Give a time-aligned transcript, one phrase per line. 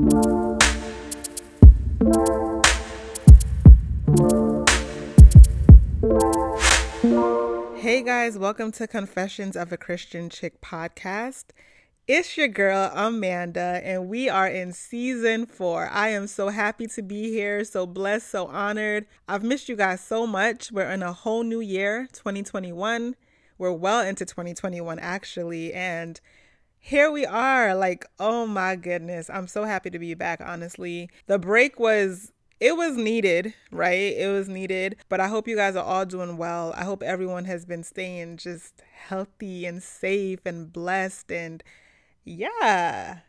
[0.00, 0.06] Hey
[8.02, 11.46] guys, welcome to Confessions of a Christian Chick podcast.
[12.08, 15.90] It's your girl, Amanda, and we are in season four.
[15.90, 19.04] I am so happy to be here, so blessed, so honored.
[19.28, 20.72] I've missed you guys so much.
[20.72, 23.16] We're in a whole new year, 2021.
[23.58, 26.18] We're well into 2021, actually, and
[26.80, 27.74] here we are.
[27.74, 31.10] Like, oh my goodness, I'm so happy to be back, honestly.
[31.26, 34.14] The break was it was needed, right?
[34.16, 34.96] It was needed.
[35.08, 36.74] But I hope you guys are all doing well.
[36.76, 41.62] I hope everyone has been staying just healthy and safe and blessed and
[42.24, 43.20] yeah.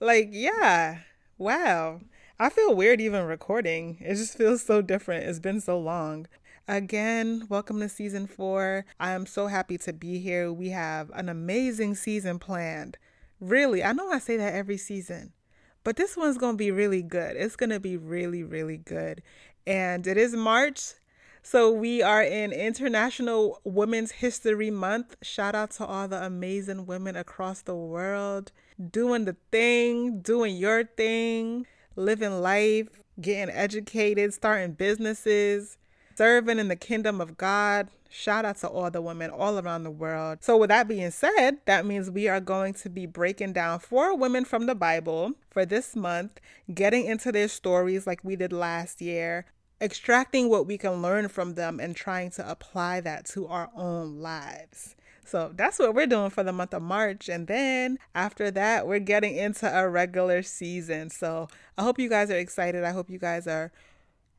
[0.00, 0.98] Like, yeah.
[1.38, 2.00] Wow.
[2.38, 3.98] I feel weird even recording.
[4.00, 5.24] It just feels so different.
[5.24, 6.26] It's been so long.
[6.66, 8.86] Again, welcome to season four.
[8.98, 10.50] I am so happy to be here.
[10.50, 12.96] We have an amazing season planned.
[13.38, 15.34] Really, I know I say that every season,
[15.82, 17.36] but this one's going to be really good.
[17.36, 19.22] It's going to be really, really good.
[19.66, 20.94] And it is March.
[21.42, 25.16] So we are in International Women's History Month.
[25.20, 28.52] Shout out to all the amazing women across the world
[28.90, 32.88] doing the thing, doing your thing, living life,
[33.20, 35.76] getting educated, starting businesses,
[36.16, 37.88] serving in the kingdom of God.
[38.08, 40.38] Shout out to all the women all around the world.
[40.40, 44.16] So, with that being said, that means we are going to be breaking down four
[44.16, 46.40] women from the Bible for this month,
[46.72, 49.46] getting into their stories like we did last year,
[49.80, 54.20] extracting what we can learn from them and trying to apply that to our own
[54.20, 54.94] lives.
[55.24, 57.28] So that's what we're doing for the month of March.
[57.28, 61.10] And then after that, we're getting into a regular season.
[61.10, 62.84] So I hope you guys are excited.
[62.84, 63.72] I hope you guys are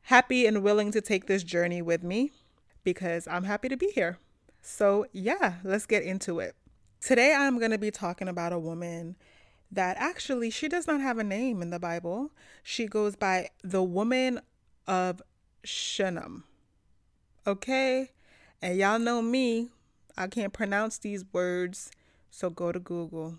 [0.06, 2.30] happy and willing to take this journey with me
[2.84, 4.18] because I'm happy to be here.
[4.62, 6.54] So, yeah, let's get into it.
[7.00, 9.16] Today I'm going to be talking about a woman
[9.72, 12.30] that actually she does not have a name in the Bible.
[12.62, 14.40] She goes by the woman
[14.86, 15.20] of
[15.64, 16.44] Shunem.
[17.44, 18.12] Okay?
[18.62, 19.70] And y'all know me,
[20.16, 21.90] I can't pronounce these words,
[22.30, 23.38] so go to Google.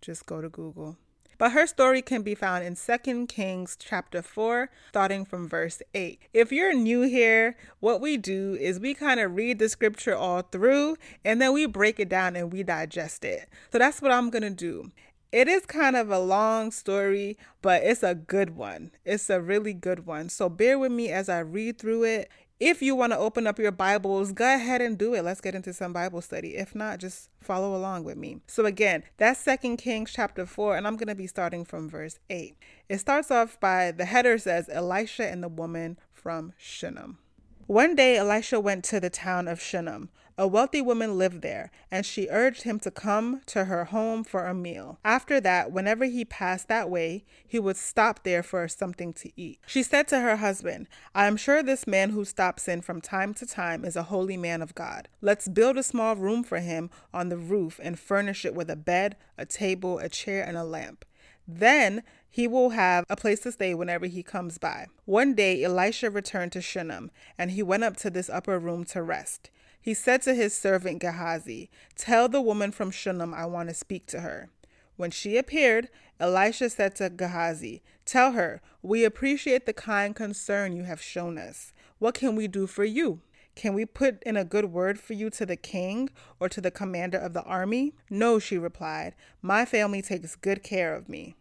[0.00, 0.98] Just go to Google.
[1.42, 6.20] But her story can be found in 2 Kings chapter 4, starting from verse 8.
[6.32, 10.42] If you're new here, what we do is we kind of read the scripture all
[10.42, 13.48] through and then we break it down and we digest it.
[13.72, 14.92] So that's what I'm going to do.
[15.32, 18.92] It is kind of a long story, but it's a good one.
[19.04, 20.28] It's a really good one.
[20.28, 22.30] So bear with me as I read through it.
[22.64, 25.24] If you want to open up your Bibles, go ahead and do it.
[25.24, 26.54] Let's get into some Bible study.
[26.54, 28.38] If not, just follow along with me.
[28.46, 32.20] So again, that's Second Kings chapter 4, and I'm going to be starting from verse
[32.30, 32.54] 8.
[32.88, 37.18] It starts off by the header says Elisha and the woman from Shunem.
[37.66, 40.10] One day Elisha went to the town of Shunem.
[40.38, 44.46] A wealthy woman lived there, and she urged him to come to her home for
[44.46, 44.98] a meal.
[45.04, 49.60] After that, whenever he passed that way, he would stop there for something to eat.
[49.66, 53.34] She said to her husband, I am sure this man who stops in from time
[53.34, 55.08] to time is a holy man of God.
[55.20, 58.76] Let's build a small room for him on the roof and furnish it with a
[58.76, 61.04] bed, a table, a chair, and a lamp.
[61.46, 64.86] Then he will have a place to stay whenever he comes by.
[65.04, 69.02] One day Elisha returned to Shunem, and he went up to this upper room to
[69.02, 69.50] rest.
[69.82, 74.06] He said to his servant Gehazi, Tell the woman from Shunem I want to speak
[74.06, 74.48] to her.
[74.96, 75.88] When she appeared,
[76.20, 81.72] Elisha said to Gehazi, Tell her, we appreciate the kind concern you have shown us.
[81.98, 83.22] What can we do for you?
[83.56, 86.70] Can we put in a good word for you to the king or to the
[86.70, 87.94] commander of the army?
[88.08, 89.16] No, she replied.
[89.42, 91.34] My family takes good care of me.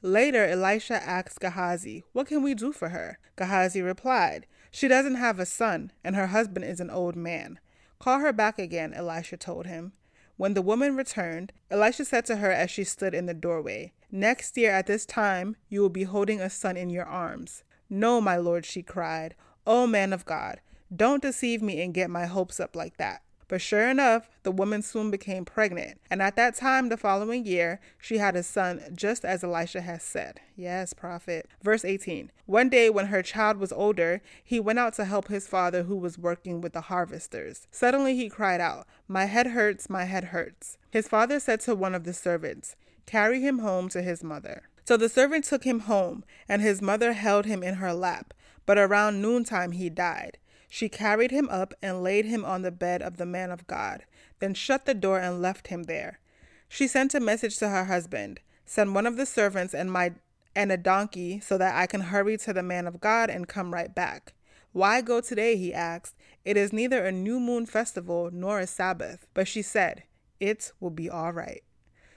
[0.00, 3.18] Later, Elisha asked Gehazi, What can we do for her?
[3.36, 7.58] Gehazi replied, She doesn't have a son, and her husband is an old man.
[8.00, 9.92] Call her back again, Elisha told him.
[10.38, 14.56] When the woman returned, Elisha said to her as she stood in the doorway, Next
[14.56, 17.62] year at this time you will be holding a son in your arms.
[17.88, 19.34] No, my lord, she cried.
[19.66, 20.60] O oh, man of God,
[20.94, 23.22] don't deceive me and get my hopes up like that.
[23.50, 27.80] But sure enough, the woman soon became pregnant, and at that time the following year,
[27.98, 30.38] she had a son, just as Elisha had said.
[30.54, 31.48] Yes, prophet.
[31.60, 35.48] Verse 18 One day, when her child was older, he went out to help his
[35.48, 37.66] father, who was working with the harvesters.
[37.72, 40.78] Suddenly he cried out, My head hurts, my head hurts.
[40.88, 44.62] His father said to one of the servants, Carry him home to his mother.
[44.84, 48.32] So the servant took him home, and his mother held him in her lap.
[48.64, 50.38] But around noontime he died.
[50.70, 54.04] She carried him up and laid him on the bed of the man of God,
[54.38, 56.20] then shut the door and left him there.
[56.68, 58.40] She sent a message to her husband
[58.70, 60.12] Send one of the servants and my
[60.54, 63.74] and a donkey so that I can hurry to the man of God and come
[63.74, 64.32] right back.
[64.70, 65.56] Why go today?
[65.56, 66.14] he asked.
[66.44, 69.26] It is neither a new moon festival nor a Sabbath.
[69.34, 70.04] But she said,
[70.38, 71.64] It will be all right.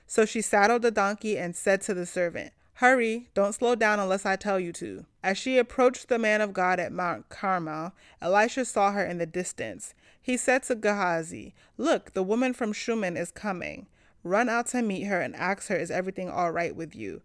[0.05, 4.25] So she saddled the donkey and said to the servant, Hurry, don't slow down unless
[4.25, 5.05] I tell you to.
[5.23, 9.25] As she approached the man of God at Mount Carmel, Elisha saw her in the
[9.25, 9.93] distance.
[10.21, 13.87] He said to Gehazi, Look, the woman from Shunem is coming.
[14.23, 17.21] Run out to meet her and ask her, Is everything all right with you?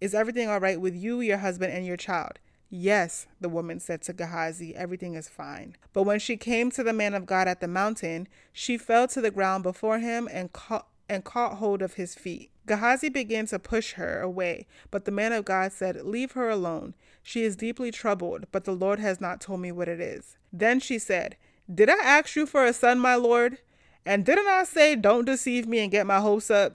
[0.00, 2.38] Is everything all right with you, your husband, and your child?
[2.76, 5.76] Yes, the woman said to Gehazi, everything is fine.
[5.92, 9.20] But when she came to the man of God at the mountain, she fell to
[9.20, 12.50] the ground before him and caught, and caught hold of his feet.
[12.66, 16.94] Gehazi began to push her away, but the man of God said, Leave her alone.
[17.22, 20.36] She is deeply troubled, but the Lord has not told me what it is.
[20.52, 21.36] Then she said,
[21.72, 23.58] Did I ask you for a son, my Lord?
[24.06, 26.74] And didn't I say, Don't deceive me and get my hopes up?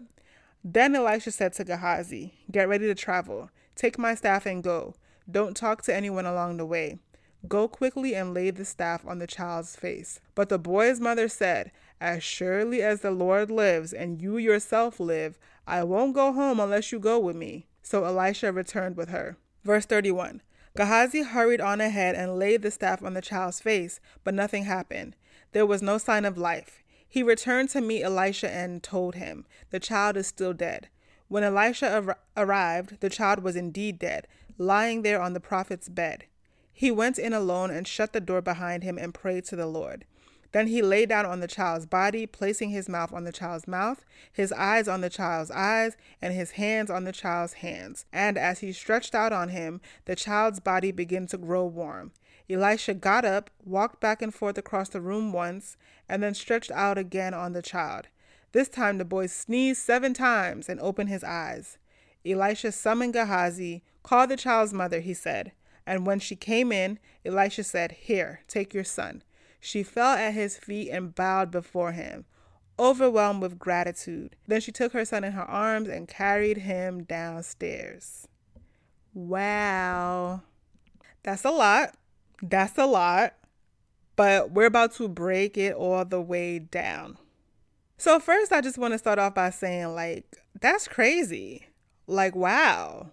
[0.64, 3.50] Then Elisha said to Gehazi, Get ready to travel.
[3.76, 4.96] Take my staff and go.
[5.30, 7.00] Don't talk to anyone along the way.
[7.48, 10.20] Go quickly and lay the staff on the child's face.
[10.36, 15.38] But the boy's mother said, As surely as the Lord lives and you yourself live,
[15.68, 17.68] I won't go home unless you go with me.
[17.84, 19.38] So Elisha returned with her.
[19.64, 20.42] Verse 31
[20.78, 25.16] Gehazi hurried on ahead and laid the staff on the child's face, but nothing happened.
[25.52, 26.84] There was no sign of life.
[27.08, 30.88] He returned to meet Elisha and told him, The child is still dead.
[31.28, 36.26] When Elisha ar- arrived, the child was indeed dead, lying there on the prophet's bed.
[36.72, 40.06] He went in alone and shut the door behind him and prayed to the Lord.
[40.52, 44.04] Then he lay down on the child's body, placing his mouth on the child's mouth,
[44.32, 48.06] his eyes on the child's eyes, and his hands on the child's hands.
[48.12, 52.12] And as he stretched out on him, the child's body began to grow warm.
[52.50, 56.98] Elisha got up, walked back and forth across the room once, and then stretched out
[56.98, 58.08] again on the child.
[58.52, 61.78] This time the boy sneezed seven times and opened his eyes.
[62.26, 63.84] Elisha summoned Gehazi.
[64.02, 65.52] Call the child's mother, he said.
[65.86, 69.24] And when she came in, Elisha said, Here, take your son.
[69.60, 72.26] She fell at his feet and bowed before him,
[72.78, 74.36] overwhelmed with gratitude.
[74.48, 78.28] Then she took her son in her arms and carried him downstairs.
[79.14, 80.42] Wow.
[81.24, 81.96] That's a lot.
[82.42, 83.34] That's a lot.
[84.16, 87.18] But we're about to break it all the way down.
[87.98, 91.68] So, first, I just want to start off by saying, like, that's crazy.
[92.08, 93.12] Like, wow.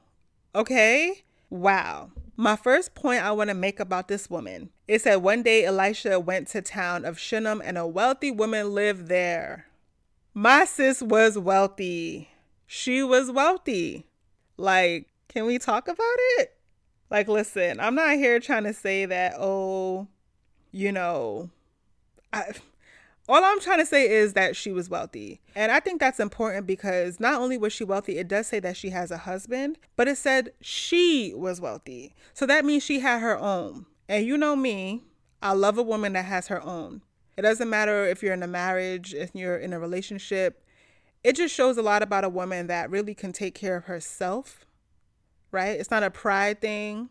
[0.55, 1.25] Okay?
[1.51, 2.13] Wow.
[2.39, 6.21] My first point I want to make about this woman is that one day Elisha
[6.21, 9.67] went to town of Shunem and a wealthy woman lived there.
[10.35, 12.29] My sis was wealthy.
[12.67, 14.07] She was wealthy.
[14.59, 16.55] Like, can we talk about it?
[17.09, 20.07] Like, listen, I'm not here trying to say that, oh,
[20.73, 21.49] you know,
[22.35, 22.53] I,
[23.29, 25.41] all I'm trying to say is that she was wealthy.
[25.55, 28.77] And I think that's important because not only was she wealthy, it does say that
[28.77, 32.15] she has a husband, but it said she was wealthy.
[32.35, 33.87] So that means she had her own.
[34.09, 35.03] And you know me,
[35.43, 37.03] I love a woman that has her own.
[37.37, 40.63] It doesn't matter if you're in a marriage, if you're in a relationship.
[41.25, 44.67] It just shows a lot about a woman that really can take care of herself
[45.57, 45.81] right?
[45.81, 47.09] It's not a pride thing,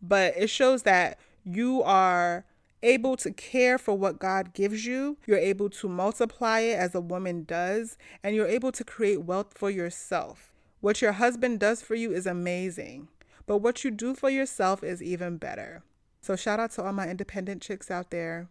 [0.00, 2.44] but it shows that you are
[2.82, 5.16] able to care for what God gives you.
[5.26, 9.56] You're able to multiply it as a woman does, and you're able to create wealth
[9.56, 10.52] for yourself.
[10.80, 13.08] What your husband does for you is amazing,
[13.46, 15.82] but what you do for yourself is even better.
[16.20, 18.48] So, shout out to all my independent chicks out there.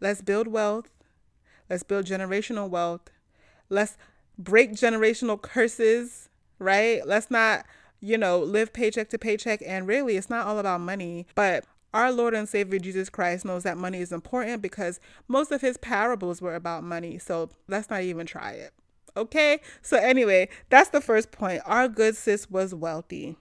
[0.00, 0.88] Let's build wealth.
[1.68, 3.10] Let's build generational wealth.
[3.68, 3.96] Let's
[4.38, 6.28] break generational curses,
[6.58, 7.06] right?
[7.06, 7.66] Let's not
[8.00, 9.62] you know, live paycheck to paycheck.
[9.64, 13.62] And really, it's not all about money, but our Lord and Savior Jesus Christ knows
[13.64, 17.18] that money is important because most of his parables were about money.
[17.18, 18.72] So let's not even try it.
[19.16, 19.60] Okay?
[19.82, 21.62] So, anyway, that's the first point.
[21.66, 23.36] Our good sis was wealthy.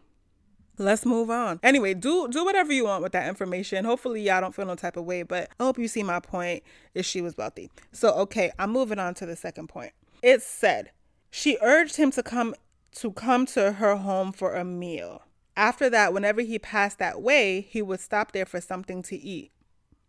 [0.78, 1.60] Let's move on.
[1.62, 3.84] Anyway, do do whatever you want with that information.
[3.84, 6.64] Hopefully y'all don't feel no type of way, but I hope you see my point
[6.96, 7.70] is she was wealthy.
[7.92, 9.92] So okay, I'm moving on to the second point.
[10.24, 10.92] It said
[11.30, 12.56] she urged him to come
[12.96, 15.24] to come to her home for a meal.
[15.60, 19.52] After that, whenever he passed that way, he would stop there for something to eat.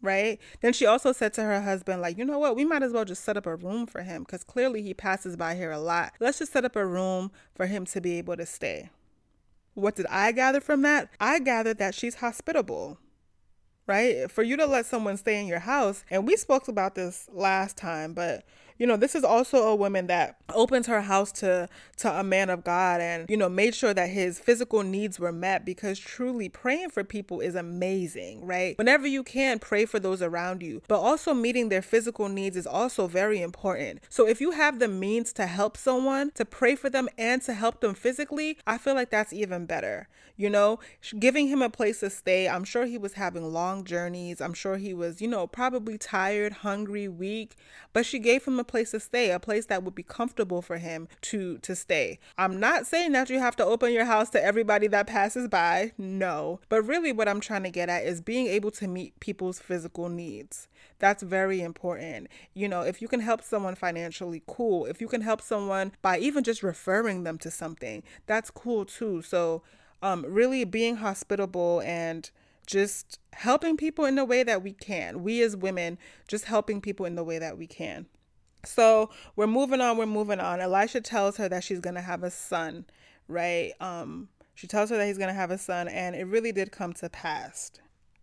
[0.01, 0.39] Right?
[0.61, 2.55] Then she also said to her husband, like, you know what?
[2.55, 5.37] We might as well just set up a room for him because clearly he passes
[5.37, 6.13] by here a lot.
[6.21, 8.91] Let's just set up a room for him to be able to stay.
[9.75, 11.11] What did I gather from that?
[11.21, 12.99] I gathered that she's hospitable
[13.91, 14.31] right?
[14.31, 17.77] For you to let someone stay in your house, and we spoke about this last
[17.77, 18.45] time, but
[18.81, 22.51] you know this is also a woman that opened her house to to a man
[22.51, 26.49] of god and you know made sure that his physical needs were met because truly
[26.49, 28.77] praying for people is amazing right?
[28.79, 30.83] Whenever you can pray for those around you.
[30.89, 34.01] But also meeting their physical needs is also very important.
[34.09, 37.55] So if you have the means to help someone to pray for them and to
[37.55, 40.09] help them physically i feel like that's even better.
[40.37, 40.81] You know
[41.19, 44.41] giving him a place to stay i'm sure he was having long journeys.
[44.41, 47.57] I'm sure he was you know probably tired hungry weak
[47.93, 50.79] but she gave him a place to stay, a place that would be comfortable for
[50.79, 52.19] him to to stay.
[52.39, 55.93] I'm not saying that you have to open your house to everybody that passes by.
[55.99, 56.61] No.
[56.69, 60.09] But really what I'm trying to get at is being able to meet people's physical
[60.09, 60.69] needs.
[60.99, 62.29] That's very important.
[62.55, 64.87] You know, if you can help someone financially, cool.
[64.87, 69.23] If you can help someone by even just referring them to something, that's cool too.
[69.23, 69.63] So,
[70.03, 72.31] um, really being hospitable and
[72.67, 75.23] just helping people in the way that we can.
[75.23, 75.99] We as women,
[76.29, 78.07] just helping people in the way that we can.
[78.65, 80.61] So we're moving on, we're moving on.
[80.61, 82.85] Elisha tells her that she's gonna have a son,
[83.29, 83.73] right?
[83.81, 86.93] Um, she tells her that he's gonna have a son, and it really did come
[86.95, 87.73] to pass.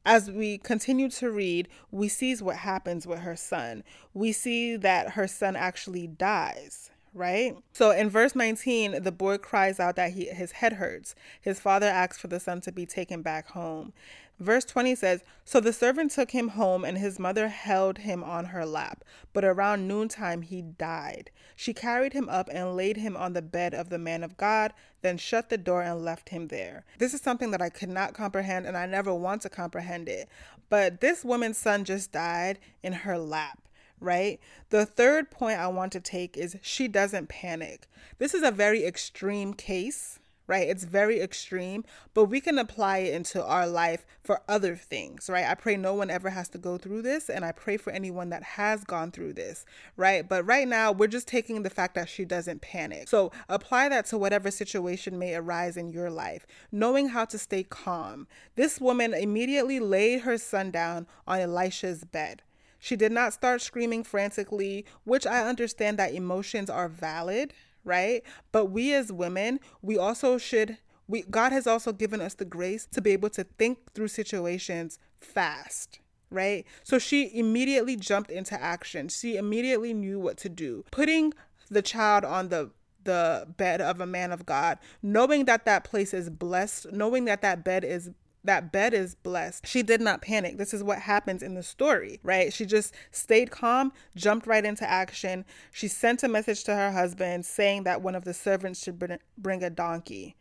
[0.05, 3.83] As we continue to read, we see what happens with her son.
[4.13, 7.55] We see that her son actually dies right?
[7.73, 11.15] So in verse 19, the boy cries out that he, his head hurts.
[11.41, 13.91] His father asks for the son to be taken back home.
[14.39, 18.45] Verse 20 says So the servant took him home, and his mother held him on
[18.45, 19.03] her lap.
[19.33, 21.31] But around noontime he died.
[21.55, 24.73] She carried him up and laid him on the bed of the man of God,
[25.01, 26.85] then shut the door and left him there.
[26.99, 30.29] This is something that I could not comprehend, and I never want to comprehend it.
[30.69, 33.59] But this woman's son just died in her lap
[33.99, 34.39] right?
[34.69, 37.87] The third point I want to take is she doesn't panic.
[38.19, 40.67] This is a very extreme case, right?
[40.67, 45.45] It's very extreme, but we can apply it into our life for other things, right?
[45.45, 48.29] I pray no one ever has to go through this, and I pray for anyone
[48.29, 49.65] that has gone through this,
[49.97, 50.27] right?
[50.27, 53.07] But right now, we're just taking the fact that she doesn't panic.
[53.09, 57.63] So apply that to whatever situation may arise in your life, knowing how to stay
[57.63, 58.27] calm.
[58.55, 62.41] This woman immediately laid her son down on Elisha's bed.
[62.79, 67.53] She did not start screaming frantically, which I understand that emotions are valid,
[67.87, 68.21] right?
[68.51, 70.77] But we as women, we also should
[71.07, 74.99] we God has also given us the grace to be able to think through situations
[75.19, 76.65] fast right?
[76.83, 79.07] So she immediately jumped into action.
[79.07, 80.83] She immediately knew what to do.
[80.91, 81.33] Putting
[81.69, 82.71] the child on the
[83.03, 87.41] the bed of a man of God, knowing that that place is blessed, knowing that
[87.41, 88.11] that bed is
[88.47, 89.67] that bed is blessed.
[89.67, 90.57] She did not panic.
[90.57, 92.51] This is what happens in the story, right?
[92.51, 95.45] She just stayed calm, jumped right into action.
[95.71, 99.63] She sent a message to her husband saying that one of the servants should bring
[99.63, 100.35] a donkey.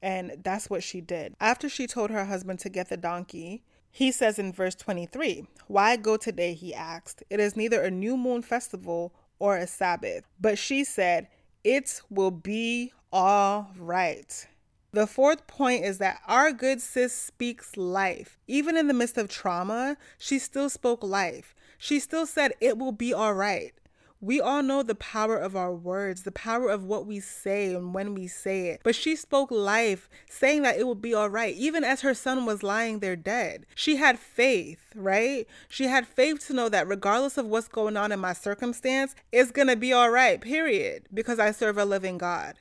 [0.00, 1.34] And that's what she did.
[1.40, 5.96] After she told her husband to get the donkey, he says in verse 23, Why
[5.96, 6.54] go today?
[6.54, 7.24] He asked.
[7.30, 10.24] It is neither a new moon festival or a Sabbath.
[10.40, 11.28] But she said,
[11.64, 14.46] It will be all right.
[14.92, 18.38] The fourth point is that our good sis speaks life.
[18.46, 21.54] Even in the midst of trauma, she still spoke life.
[21.76, 23.72] She still said, It will be all right.
[24.20, 27.94] We all know the power of our words, the power of what we say and
[27.94, 28.80] when we say it.
[28.82, 32.44] But she spoke life, saying that it will be all right, even as her son
[32.44, 33.64] was lying there dead.
[33.76, 35.46] She had faith, right?
[35.68, 39.52] She had faith to know that regardless of what's going on in my circumstance, it's
[39.52, 42.56] going to be all right, period, because I serve a living God,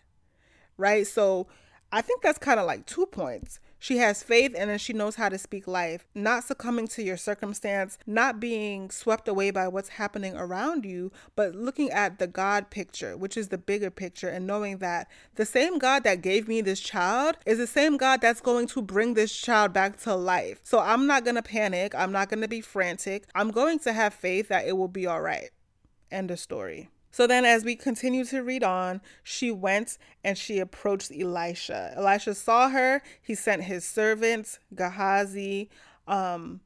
[0.78, 1.08] right?
[1.08, 1.48] So,
[1.92, 3.60] I think that's kind of like two points.
[3.80, 7.16] She has faith and then she knows how to speak life, not succumbing to your
[7.16, 12.70] circumstance, not being swept away by what's happening around you, but looking at the God
[12.72, 16.60] picture, which is the bigger picture, and knowing that the same God that gave me
[16.60, 20.60] this child is the same God that's going to bring this child back to life.
[20.64, 21.94] So I'm not going to panic.
[21.96, 23.26] I'm not going to be frantic.
[23.36, 25.52] I'm going to have faith that it will be all right.
[26.12, 26.90] End of story.
[27.18, 31.94] So then, as we continue to read on, she went and she approached Elisha.
[31.98, 33.02] Elisha saw her.
[33.20, 35.72] He sent his servants, Gehazi.
[36.08, 36.60] Um,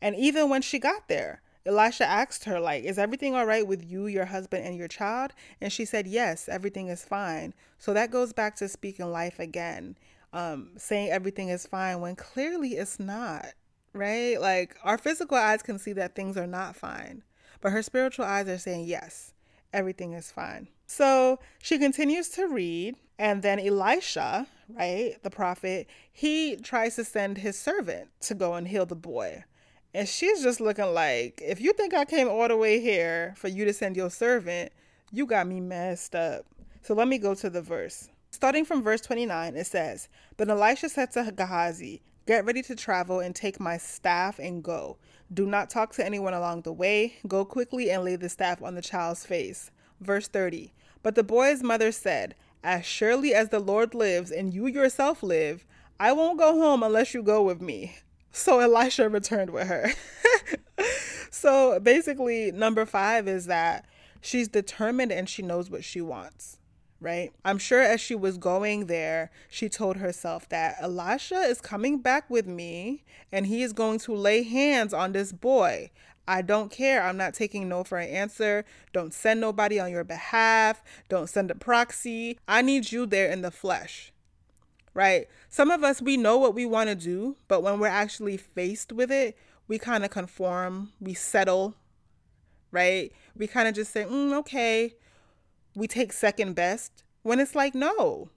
[0.00, 3.88] and even when she got there, Elisha asked her, like, is everything all right with
[3.88, 5.34] you, your husband, and your child?
[5.60, 7.54] And she said, yes, everything is fine.
[7.78, 9.96] So that goes back to speaking life again,
[10.32, 13.46] um, saying everything is fine when clearly it's not,
[13.92, 14.40] right?
[14.40, 17.22] Like, our physical eyes can see that things are not fine,
[17.60, 19.32] but her spiritual eyes are saying, yes,
[19.72, 20.68] everything is fine.
[20.86, 27.38] So she continues to read, and then Elisha, right, the prophet, he tries to send
[27.38, 29.44] his servant to go and heal the boy.
[29.94, 33.48] And she's just looking like, if you think I came all the way here for
[33.48, 34.72] you to send your servant,
[35.10, 36.46] you got me messed up.
[36.80, 38.08] So let me go to the verse.
[38.30, 43.20] Starting from verse 29, it says, Then Elisha said to Gehazi, Get ready to travel
[43.20, 44.96] and take my staff and go.
[45.32, 47.14] Do not talk to anyone along the way.
[47.26, 49.70] Go quickly and lay the staff on the child's face.
[50.00, 50.72] Verse 30.
[51.02, 55.64] But the boy's mother said, As surely as the Lord lives and you yourself live,
[55.98, 57.96] I won't go home unless you go with me.
[58.30, 59.92] So Elisha returned with her.
[61.30, 63.84] so basically, number five is that
[64.20, 66.58] she's determined and she knows what she wants
[67.02, 67.32] right?
[67.44, 72.30] I'm sure as she was going there, she told herself that Elisha is coming back
[72.30, 75.90] with me and he is going to lay hands on this boy.
[76.28, 77.02] I don't care.
[77.02, 78.64] I'm not taking no for an answer.
[78.92, 80.82] Don't send nobody on your behalf.
[81.08, 82.38] Don't send a proxy.
[82.46, 84.12] I need you there in the flesh.
[84.94, 85.26] Right?
[85.48, 88.92] Some of us, we know what we want to do, but when we're actually faced
[88.92, 91.74] with it, we kind of conform, we settle,
[92.70, 93.10] right?
[93.34, 94.94] We kind of just say, mm, okay,
[95.74, 97.04] we take second best.
[97.22, 98.30] When it's like, no,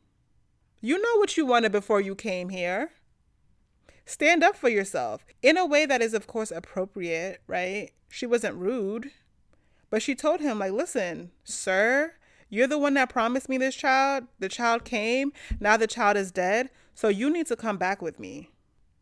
[0.82, 2.92] you know what you wanted before you came here.
[4.06, 7.90] Stand up for yourself in a way that is, of course, appropriate, right?
[8.08, 9.10] She wasn't rude,
[9.90, 12.14] but she told him, like, listen, sir,
[12.50, 14.26] you're the one that promised me this child.
[14.40, 15.34] The child came.
[15.60, 16.70] Now the child is dead.
[16.94, 18.52] So you need to come back with me.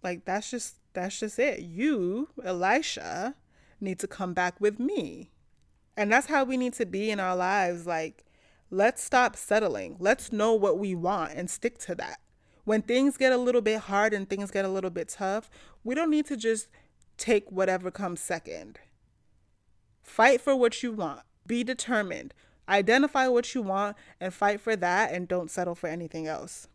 [0.01, 1.59] Like, that's just, that's just it.
[1.59, 3.35] You, Elisha,
[3.81, 5.31] need to come back with me.
[5.95, 7.85] And that's how we need to be in our lives.
[7.85, 8.25] Like,
[8.69, 9.97] let's stop settling.
[10.00, 12.19] Let's know what we want and stick to that
[12.65, 15.50] when things get a little bit hard and things get a little bit tough,
[15.83, 16.67] we don't need to just
[17.17, 18.79] take whatever comes second.
[20.01, 21.21] Fight for what you want.
[21.45, 22.33] Be determined.
[22.67, 26.67] Identify what you want and fight for that and don't settle for anything else.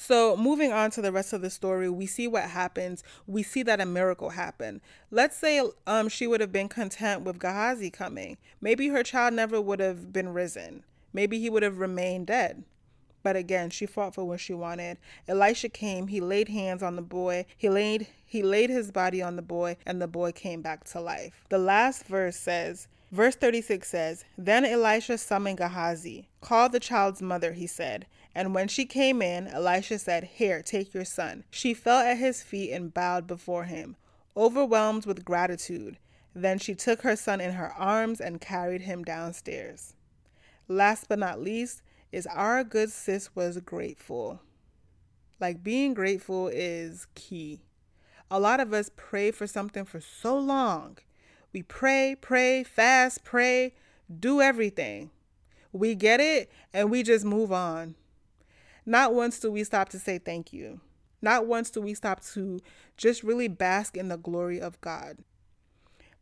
[0.00, 3.02] So, moving on to the rest of the story, we see what happens.
[3.26, 4.80] We see that a miracle happened.
[5.10, 8.38] Let's say um, she would have been content with Gehazi coming.
[8.60, 10.84] Maybe her child never would have been risen.
[11.12, 12.62] Maybe he would have remained dead.
[13.24, 14.98] But again, she fought for what she wanted.
[15.26, 17.44] Elisha came, he laid hands on the boy.
[17.56, 21.00] He laid he laid his body on the boy and the boy came back to
[21.00, 21.32] life.
[21.48, 26.28] The last verse says, verse 36 says, "Then Elisha summoned Gehazi.
[26.40, 28.06] Call the child's mother," he said.
[28.38, 32.40] And when she came in, Elisha said, "Here, take your son." She fell at his
[32.40, 33.96] feet and bowed before him,
[34.36, 35.98] overwhelmed with gratitude.
[36.36, 39.94] Then she took her son in her arms and carried him downstairs.
[40.68, 44.40] Last but not least, is our good sis was grateful.
[45.40, 47.62] Like being grateful is key.
[48.30, 50.98] A lot of us pray for something for so long.
[51.52, 53.74] We pray, pray, fast, pray,
[54.08, 55.10] do everything.
[55.72, 57.96] We get it and we just move on.
[58.88, 60.80] Not once do we stop to say thank you.
[61.20, 62.58] Not once do we stop to
[62.96, 65.18] just really bask in the glory of God.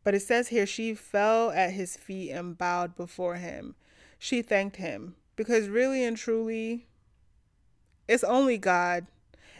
[0.03, 3.75] But it says here, she fell at his feet and bowed before him.
[4.19, 6.87] She thanked him because really and truly,
[8.05, 9.07] it's only God.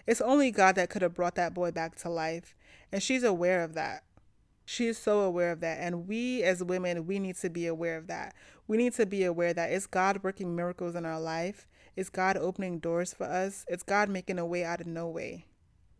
[0.06, 2.56] It's only God that could have brought that boy back to life.
[2.92, 4.04] And she's aware of that.
[4.70, 5.78] She is so aware of that.
[5.80, 8.36] And we as women, we need to be aware of that.
[8.68, 11.70] We need to be aware that it's God working miracles in our life.
[11.96, 13.64] It's God opening doors for us.
[13.70, 15.46] It's God making a way out of no way.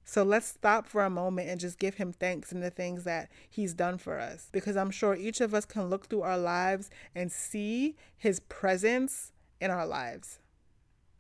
[0.04, 3.30] So let's stop for a moment and just give him thanks in the things that
[3.50, 4.50] he's done for us.
[4.52, 9.32] Because I'm sure each of us can look through our lives and see his presence
[9.62, 10.40] in our lives.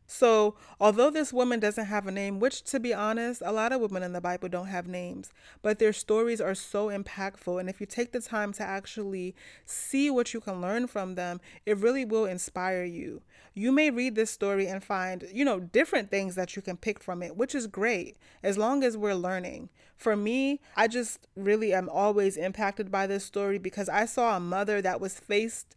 [0.09, 3.81] So, although this woman doesn't have a name, which to be honest, a lot of
[3.81, 7.59] women in the Bible don't have names, but their stories are so impactful.
[7.59, 11.41] And if you take the time to actually see what you can learn from them,
[11.65, 13.21] it really will inspire you.
[13.53, 17.03] You may read this story and find, you know, different things that you can pick
[17.03, 19.67] from it, which is great as long as we're learning.
[19.97, 24.39] For me, I just really am always impacted by this story because I saw a
[24.39, 25.75] mother that was faced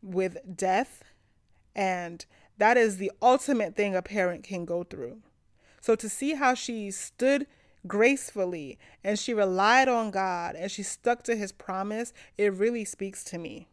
[0.00, 1.02] with death
[1.74, 2.24] and
[2.58, 5.18] that is the ultimate thing a parent can go through.
[5.80, 7.46] So to see how she stood
[7.86, 13.24] gracefully and she relied on God and she stuck to his promise, it really speaks
[13.24, 13.66] to me.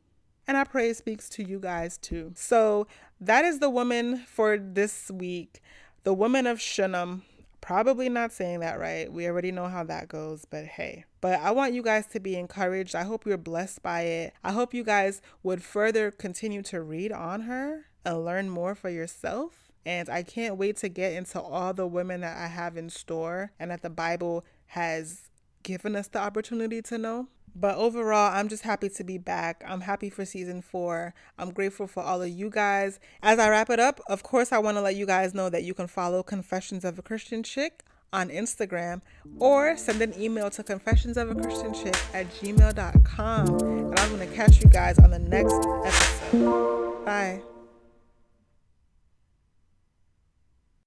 [0.47, 2.31] And I pray it speaks to you guys too.
[2.35, 2.87] So
[3.21, 5.61] that is the woman for this week,
[6.03, 7.23] the woman of Shunem.
[7.61, 9.11] Probably not saying that right.
[9.11, 11.03] We already know how that goes, but hey.
[11.21, 12.95] But I want you guys to be encouraged.
[12.95, 14.33] I hope you're blessed by it.
[14.43, 19.71] I hope you guys would further continue to read on her learn more for yourself.
[19.85, 23.51] And I can't wait to get into all the women that I have in store
[23.59, 25.29] and that the Bible has
[25.63, 27.27] given us the opportunity to know.
[27.55, 29.63] But overall, I'm just happy to be back.
[29.67, 31.13] I'm happy for season four.
[31.37, 32.99] I'm grateful for all of you guys.
[33.21, 35.63] As I wrap it up, of course, I want to let you guys know that
[35.63, 39.01] you can follow Confessions of a Christian Chick on Instagram
[39.39, 43.47] or send an email to confessionsofachristianchick at gmail.com.
[43.47, 45.53] And I'm going to catch you guys on the next
[45.85, 47.05] episode.
[47.05, 47.58] Bye.